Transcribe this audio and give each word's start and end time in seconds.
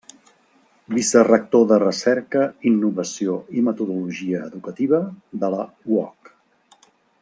Vicerector 0.95 1.67
de 1.73 1.77
Recerca, 1.83 2.47
Innovació 2.71 3.37
i 3.59 3.65
Metodologia 3.69 4.43
Educativa 4.51 5.07
de 5.45 5.55
la 5.57 5.65
UOC. 5.97 6.37